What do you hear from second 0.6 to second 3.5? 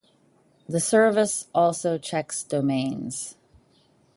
The service also checks domains.